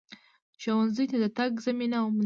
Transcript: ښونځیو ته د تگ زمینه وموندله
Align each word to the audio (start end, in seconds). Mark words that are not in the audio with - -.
ښونځیو 0.61 1.09
ته 1.11 1.17
د 1.23 1.25
تگ 1.37 1.53
زمینه 1.67 1.97
وموندله 2.01 2.19